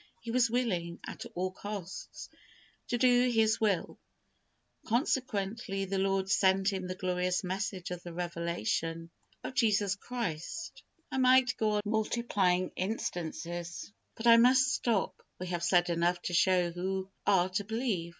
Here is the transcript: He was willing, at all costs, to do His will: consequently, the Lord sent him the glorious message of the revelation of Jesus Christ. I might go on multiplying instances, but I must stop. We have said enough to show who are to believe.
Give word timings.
He 0.19 0.31
was 0.31 0.49
willing, 0.49 0.99
at 1.05 1.27
all 1.35 1.51
costs, 1.51 2.27
to 2.87 2.97
do 2.97 3.29
His 3.29 3.61
will: 3.61 3.99
consequently, 4.87 5.85
the 5.85 5.99
Lord 5.99 6.27
sent 6.27 6.73
him 6.73 6.87
the 6.87 6.95
glorious 6.95 7.43
message 7.43 7.91
of 7.91 8.01
the 8.01 8.11
revelation 8.11 9.11
of 9.43 9.53
Jesus 9.53 9.95
Christ. 9.95 10.81
I 11.11 11.19
might 11.19 11.55
go 11.55 11.73
on 11.73 11.81
multiplying 11.85 12.71
instances, 12.75 13.93
but 14.15 14.25
I 14.25 14.37
must 14.37 14.73
stop. 14.73 15.21
We 15.39 15.45
have 15.49 15.63
said 15.63 15.91
enough 15.91 16.19
to 16.23 16.33
show 16.33 16.71
who 16.71 17.11
are 17.27 17.49
to 17.49 17.63
believe. 17.63 18.09